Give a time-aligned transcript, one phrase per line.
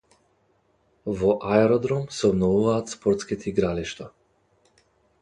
[1.19, 4.13] Во Аеродром се обновуваат спортските игралишта